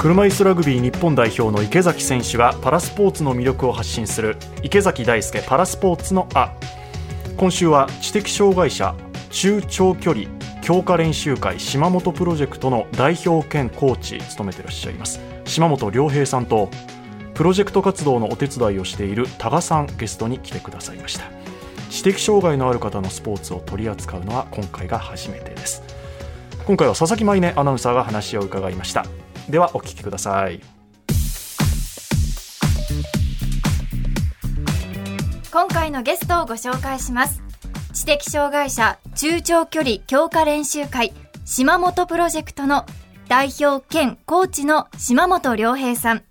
[0.00, 6.54] 車椅子ラグビー日本代表の池崎選手がパラスポーツの魅力を発信する池崎大輔パラスポーツのあ。
[7.36, 8.94] 今週は知的障害者
[9.28, 10.26] 中長距離
[10.62, 15.20] 強化練習会島本プロジェクトの代表兼コーチ務めていらっしゃいます。
[15.44, 16.70] 島本良平さんと
[17.34, 21.26] プロジェクト活動のお手伝いをしている多賀さんゲストに来てくださいました。
[21.90, 25.82] 知的障害のある方のスポーツを取り扱うのは今回が初めてです。
[26.64, 29.04] 今回は佐々木舞音アナウンサーが話を伺いました。
[29.48, 30.60] ではお聞きください。
[35.52, 37.42] 今回のゲストをご紹介します。
[37.92, 41.12] 知的障害者中長距離強化練習会
[41.44, 42.86] 島本プロジェクトの
[43.28, 46.22] 代表兼コーチの島本良平さん。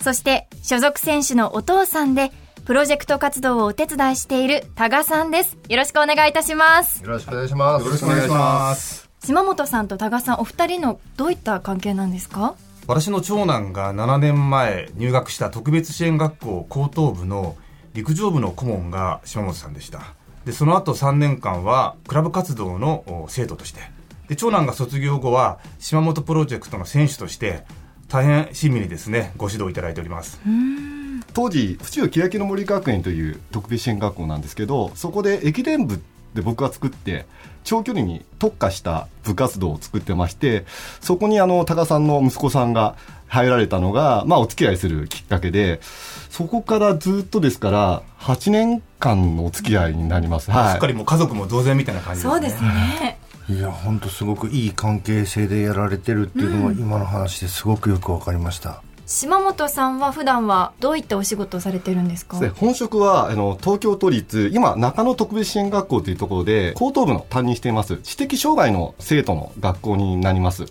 [0.00, 2.30] そして所属選手のお父さんで
[2.66, 5.56] プロジェクト活動をお手伝いしている多賀さんです。
[5.68, 7.02] よろしくお願いいたします。
[7.02, 7.84] よろしくお願いします。
[7.84, 12.56] よろしくお願いします島本さんと多賀さんお二人のどういった関係なんですか？
[12.88, 17.56] 私の長男が7年前入学した特別支援学校高等部の
[17.94, 20.14] 陸上部の顧問が島本さんでした。
[20.44, 23.80] でその後3年間はクラブ活動の生徒として。
[24.26, 27.62] で長男が卒業後は島本プロジェクトの選手として
[28.08, 30.40] 大変親身にですねご指導いただいております。
[31.32, 36.02] 当時府中欅の森学園という特別支援学校なんですけどそこで駅伝部
[36.34, 37.26] で僕が作って
[37.64, 40.64] 長距離に特化した部活動を作ってまして
[41.00, 42.96] そこにあの多賀さんの息子さんが
[43.28, 45.80] 入られたのが、まあ、お付き合いするきっかけで
[46.28, 52.32] そこからずっとですから8年間のお付き合いになります、はい、すっかりもう家族も同然みたいな感じですね。
[52.32, 53.18] そうですね。
[53.48, 53.60] い。
[53.60, 62.38] や本当すごくいい関係性でやられてるっていうのは、今の話ですごくよくわかりました島本さんは普段はどういったお仕事をされてるんですか？
[62.54, 70.64] 本職はあの東京都立今中野特別支援学校というところで高等部の担任しています知的障害の生徒の学校になります。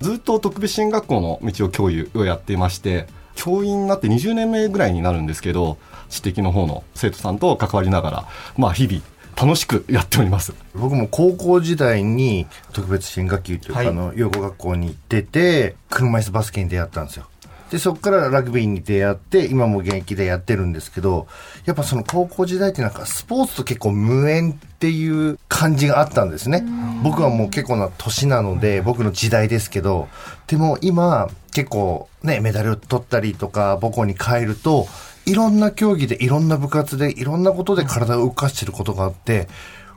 [0.00, 3.06] ずっと特別支援学校の道を教諭をやっていまして
[3.36, 5.76] 教員になって20年目ぐらいになるんですけど
[6.08, 8.24] 知的の方の生徒さんと関わりながら
[8.56, 9.02] まあ日々
[9.36, 10.54] 楽しくやっております。
[10.74, 17.26] 僕も高校時代に特別支援学級というか、はい、あの養護学校に行ってて車椅子バスケに出会ったんですよ
[17.70, 21.26] でそこからラグビーに出会って今も現役でやってるんですけど
[21.64, 26.64] やっぱその高校時代ってなんかスポーツと結構無縁っていう感じがあったんですね。
[27.02, 30.08] 僕はもう結構な年なので僕の時代ですけど
[30.46, 34.86] でも今結構ねメダルを取ったりとか母校に帰ると
[35.26, 39.48] いろんな競技でいろんな部活でいろんなことで体を動かしてることがあって、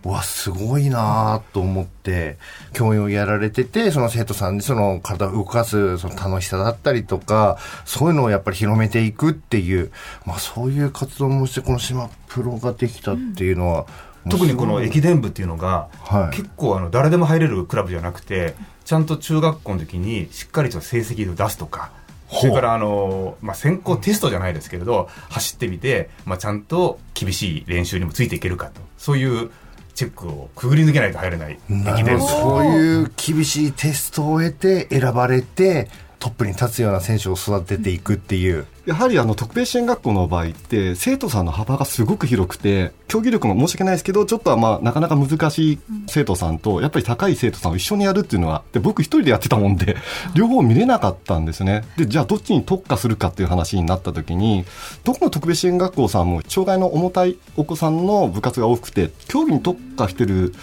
[0.03, 2.37] うわ、すごいなと思って、
[2.73, 9.91] 教員をやられてて、その生徒さんにその体を動かすその楽しさだったりとか、そういうのをやっぱり広めていくっていう、
[10.25, 13.85] まあそういう活動もして、この島プロができたっていうのは、
[14.25, 18.55] うん、特にこの駅伝部っていうのが、はい、結構あの誰でも入れるクラブじゃなくて、
[18.85, 21.91] ちゃんと中学校の時にしっかりと成績を出すとか、
[22.29, 28.81] それからあの、まあ、先行テストじゃないですけれど、走ってみて、まあ、ちゃんと厳しい練習にもついていけるかと。
[28.97, 29.49] そういう
[29.97, 32.21] チェックをくぐり抜けないと入れない駅伝。
[32.21, 35.89] そういう厳しいテストを経て選ばれて
[36.19, 38.65] トップに立つような選手を育てていくっていう。
[38.87, 49.97] やはりあの特別支援学校の場合って生徒さんの幅がすごく広くて競技力も申し訳ないですけどちょっとはまあなかなか難しい生徒さんとやっぱり高い生徒さんを一緒にやるっていうのはで僕一人でやってたもんで
[50.35, 51.83] 両方見れなかったんですね。
[51.97, 54.63] でじゃあどっちに特化するかっていう話になった時に
[55.03, 60.53] どこの特別支援学校さんも障害の重たいお子さんの部活が多くて競技に特化してる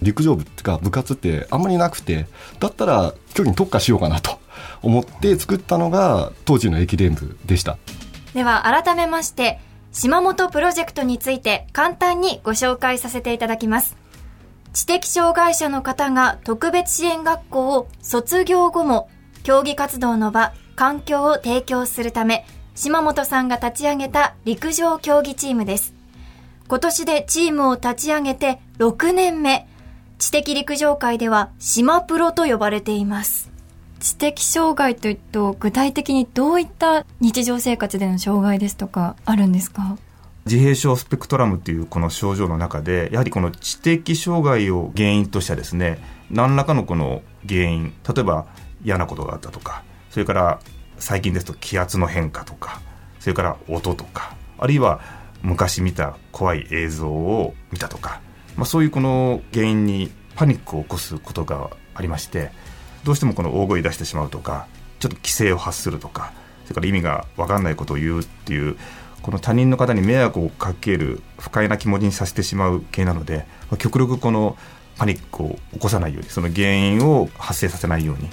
[0.00, 2.26] 陸上部っていうか部活ってあんまりなくて
[2.58, 4.38] だったら競技に特化しようかなと
[4.82, 7.78] 思って作ったのが当時の駅伝部でした。
[8.34, 9.58] では改めまして
[9.92, 13.96] 島本プロジェクトについて簡単にご紹介させていただきます。
[14.72, 19.08] 知的障害者の方が特別支援学校を卒業後も
[19.42, 22.44] 競技活動の場環境を提供するため
[22.74, 25.94] 島本さんが立ち上げた陸上競技チームです。
[26.68, 29.66] 今年でチームを立ち上げて6年目。
[30.18, 33.50] 知的陸上界では島プロと呼ばれています。
[33.98, 39.98] 知的障害というと具体的にどういった日常生活での障害ですとかあるんですか？
[40.44, 45.98] 自閉症スペクトラムというこの症状の中でやはりこの知的障害を原因としたですね
[46.30, 48.46] 何らかのこの原因例えば
[48.84, 50.60] 嫌なことがあったとかそれから
[50.98, 52.80] 最近ですと気圧の変化とか
[53.18, 55.00] それから音とかあるいは
[55.42, 58.20] 昔見た怖い映像を見たとか、
[58.56, 62.52] まあ、そういうこの原因にパニックを起こすことがありまして
[63.06, 64.66] どうしてもこの大声出してしまうとか
[64.98, 66.32] ちょっと規制を発するとか
[66.64, 68.76] それから意味が分かんないことを言うっていう
[69.22, 73.46] この他人の方に迷惑をかける不快な気持ちにさせてしまう系なので
[73.78, 74.56] 極力この
[74.98, 78.28] パニックを起こさないようにその原因を発生させないように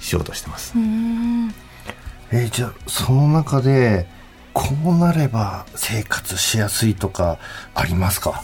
[0.00, 0.72] しようとしてます。
[2.32, 4.06] えーじゃあその中で
[4.52, 7.38] こうなれば生活しやすいとか
[7.74, 8.42] ありますか？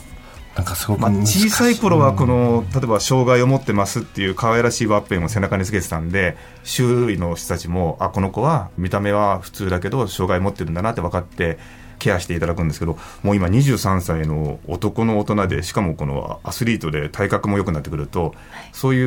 [0.56, 11.58] なんかすごくまあ、小さい頃はこの、例えば障害を持ってますっていう可愛らしいワッペンを背中につけてたんで周囲の人たちもあこの子は見た目は普通だけど障害持ってるんだなって分かって
[12.02, 18.34] ケアしていただくんですけどもう今23歳の男の大人でしかもこのアスリートで体格も良くなってくると
[18.72, 19.02] そうい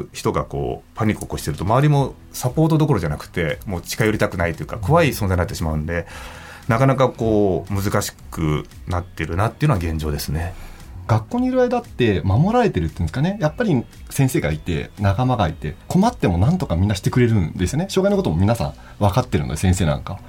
[0.00, 6.06] う人がこうパニックを起こしてると周りもサポートどころじゃなくてもう近寄りたくないというか怖い存在になってしまうんで
[6.70, 10.54] なかなかこう難しくなってるなっていうのは現状ですね。
[11.08, 13.38] 学校にいる間って守られてるっていうんですかね。
[13.40, 17.88] やっぱり先生がいて仲間がいて困っても何とかみんなしてくれるんですよね。
[17.90, 20.20] 障害のことも皆さん分かってるので先生なんか。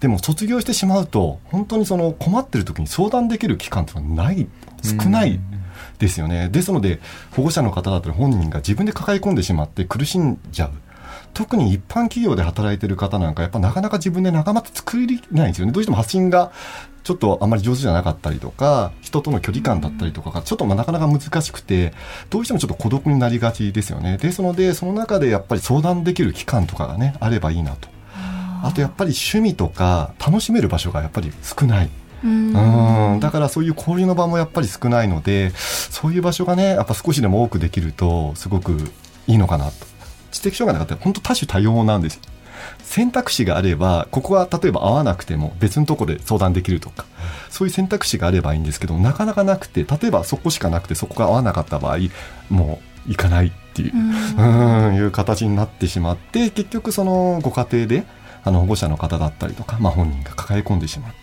[0.00, 4.48] でも卒業してしまうと本当にその困ってる時に相談できる期間っていうのはない
[4.82, 5.38] 少ない
[5.98, 6.48] ですよね。
[6.48, 6.98] ですので
[7.32, 10.70] 保護者の方だったり本人が自分で抱え込んでしまって苦しんじゃう
[11.34, 15.72] 特に一般企業で働いてる方なんかやっぱなかなか自分で仲間って作りないんですよね。
[15.72, 16.52] どうしても発信が
[17.02, 21.92] ちょっとあんまり上手じゃなかったりとか人との距離感だったりとかがちょっとまあなかなか難しくて
[22.28, 24.18] どうしてもちょっと孤独になりがちですよね。
[24.18, 27.88] ですのでその中でやっぱり相談できる期間とかがねあればいいなと。
[28.62, 31.90] あとやっぱり趣味とか楽しめる場所がやっぱり少ない。
[32.22, 33.12] うん。
[33.12, 33.20] うん。
[33.20, 38.76] だからそういう交流の場もやっぱり少ないのでそういう場所がねやっぱ少しでも多くできるとすごく
[39.26, 39.89] いいのかなと
[40.30, 42.20] 知的障害の方って本当多種多様なんです
[42.82, 47.04] 選択肢があればここは例えば合わなくても別のところで相談できるとか
[47.48, 51.98] そういう選択肢があればいいんですけどなかなかなくて例えばそこしかなくてそこが合わなかった場合
[52.48, 54.94] もう行かないっていううん。
[54.94, 58.04] いう形になってしまって結局そのご家庭で
[58.42, 61.18] あの保護者の方だったりとか、まあ、本人が抱え込んでしまって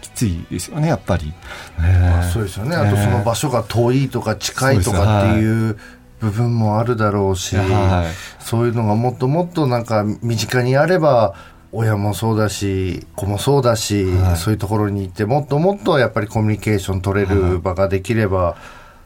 [0.00, 1.32] きついですよねやっぱり。
[1.78, 2.76] まあねそうですよね。
[2.76, 5.78] あとその場所が遠いとか近いとかっていう
[6.20, 8.42] 部分もあるだろうし、はい。
[8.42, 11.34] そういうのがもっともっとなんか身近にあれば、
[11.70, 14.36] 親もそうだし、子もそうだし、はい。
[14.36, 18.56] そういうところに行って、もっともっとやっぱりコミュニケーション取れる場ができれば、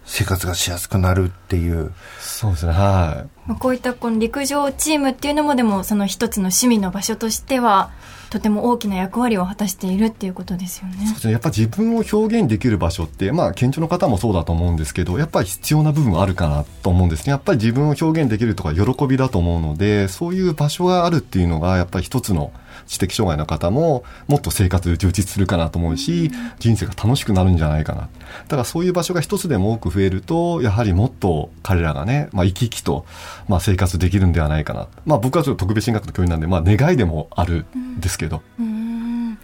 [0.04, 1.92] 生活がしやすくなるっていう。
[2.20, 2.72] そうですね。
[2.72, 3.48] はい。
[3.48, 7.90] まあこういったこの陸上チームっていうのもでもその一つの趣味の場所としては
[8.32, 11.14] とても大きな役割を果たしているっていうことですよねそう。
[11.16, 17.32] ですねやっぱ自分を表現できる場所って、まあ、健常の方もそうだと思うんですけど、やっぱり必要な部分あるかなと思うんですね。
[17.32, 22.52] やっぱり自分を表現できるとか喜びだと思うので、そういう場所があるっていうのが、やっぱり一つの
[22.86, 28.00] 知的障害の方も、もっと生活充実するかなと思うし、人生が楽しくなるんじゃないかな。
[28.00, 28.08] だ
[28.48, 33.04] からそういう場所が一つでも多く増えると、やはりもっと彼らがね、まあ、生き生きと、
[33.48, 34.88] まあ、生活できるんではないかな。
[35.04, 39.38] まあ、僕はちょっと特別進学の教員なんで、まあ、願いでもあるんですけど、うーん。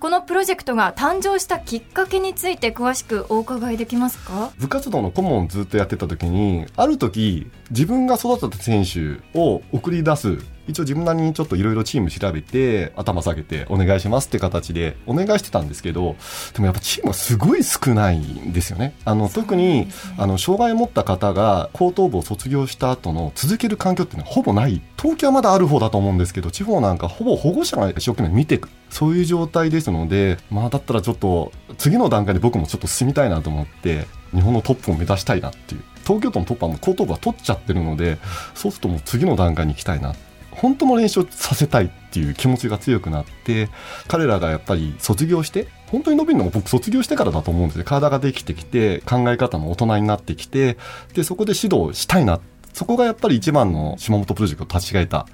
[0.00, 4.50] このプロジェクトが誕生したきっかけについて詳しくお伺いできますか？
[4.58, 16.16] 部活動の顧問をずっとやってた時にある時自分が育てた選手を送り出す一応自分なりにちょっといろいろチーム調べて頭下げてお願いしますって形でお願いしてたんですけど
[16.52, 18.94] でもやっぱチームはすごい少ないんですよね。
[19.04, 24.80] あの特にあの障害を持った方が高等部を卒業した後の続ける環境っていうのはほぼない。
[25.00, 35.82] 東京はまだある方だと思うんですけど地方なんかほぼ保護者が一生懸命見ていくそういう状態ですのでまあだったらちょっと次の段階で僕もちょっと進みたいなと思って日本のトップを目指したいなっていう。
[36.04, 38.18] 東京都のトップはもう高等部は取っちゃってるので
[38.54, 40.14] そうするともう次の段階に行きたいな
[40.56, 43.68] 本当の練習をさせたいっていう気持ちが強くなって
[44.08, 47.84] 彼らがやっぱり卒業して本当に伸びるのも僕卒業してからだと思うんですよ。
[47.84, 50.76] 体ができてきて考え方も大人になってきて
[51.14, 52.40] でそこで指導したいな。
[52.72, 55.26] そこがやっぱり一番の島本プロジェクトを立ち上げた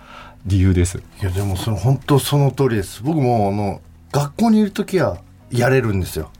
[0.44, 0.98] 理由です。
[0.98, 3.02] いやでもその本当その通りです。
[3.02, 3.80] 僕もあの
[4.12, 5.18] 学校にいる時は
[5.50, 6.30] やれるんですよ。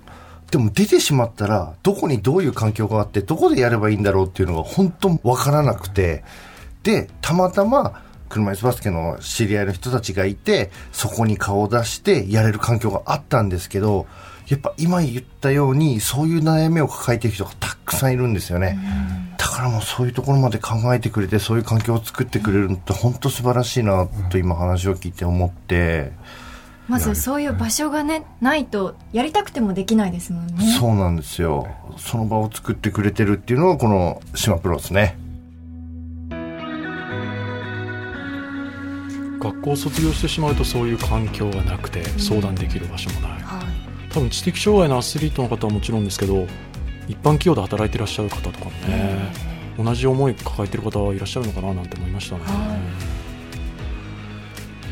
[0.51, 6.25] でも出てしまったらどこにどういう環境があってどこでやればいいんだろうっていうのが本当わからなくて
[6.83, 14.07] でたまたま車椅子バスケの知り合いの人たちがいてそこに顔を出してやれる環境があったんですけど
[14.49, 18.79] やっぱ今言ったようにそういう悩みを抱えている人がたくさんいるんですよね、
[19.39, 26.13] だからもうそういうところまで考えてくれてそういう環境を作ってくれるのって本当素晴らしいなと今話を聞いて思って、
[26.89, 30.77] まずそういう場所がねないとやりたくてもできないですもんね。
[30.79, 31.69] そうなんですよ。
[31.97, 35.17] その場を作ってくれてるっていうのがこの島プロですね
[39.61, 43.43] 学校を卒業してしまうとそういう環境がなくて相談できる場所もない、
[44.11, 46.47] 多分知的障害のアスリートの方はもちろんですけど
[47.07, 49.33] 一般企業で働いていらっしゃる方とかもね、
[49.79, 52.43] 同じ思い抱えている方はいらっしゃるのかななんて思いましたね、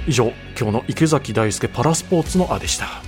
[0.06, 3.07] 以上今日の池崎大輔パラスポーツのあでした